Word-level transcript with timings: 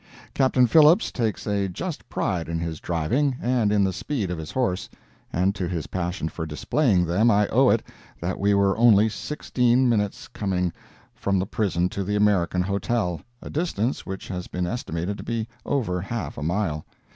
Captain 0.33 0.65
Phillips 0.65 1.11
takes 1.11 1.45
a 1.45 1.67
just 1.69 2.09
pride 2.09 2.49
in 2.49 2.57
his 2.59 2.79
driving 2.79 3.35
and 3.39 3.71
in 3.71 3.83
the 3.83 3.93
speed 3.93 4.31
of 4.31 4.39
his 4.39 4.49
horse, 4.49 4.89
and 5.31 5.53
to 5.53 5.67
his 5.67 5.85
passion 5.85 6.27
for 6.27 6.43
displaying 6.43 7.05
them 7.05 7.29
I 7.29 7.47
owe 7.49 7.69
it 7.69 7.83
that 8.19 8.39
we 8.39 8.55
were 8.55 8.75
only 8.79 9.09
sixteen 9.09 9.87
minutes 9.87 10.27
coming 10.27 10.73
from 11.13 11.37
the 11.37 11.45
prison 11.45 11.87
to 11.89 12.03
the 12.03 12.15
American 12.15 12.63
Hotel—a 12.63 13.49
distance 13.51 14.03
which 14.03 14.27
has 14.29 14.47
been 14.47 14.65
estimated 14.65 15.19
to 15.19 15.23
be 15.23 15.47
over 15.67 16.01
half 16.01 16.35
a 16.35 16.41
mile. 16.41 16.83